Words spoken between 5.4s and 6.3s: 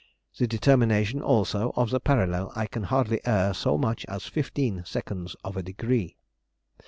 of a degree.